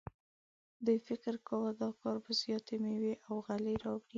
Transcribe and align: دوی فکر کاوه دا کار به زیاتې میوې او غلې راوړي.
دوی 0.85 0.97
فکر 1.07 1.33
کاوه 1.47 1.71
دا 1.81 1.89
کار 2.01 2.17
به 2.23 2.31
زیاتې 2.41 2.75
میوې 2.83 3.13
او 3.27 3.35
غلې 3.45 3.75
راوړي. 3.83 4.09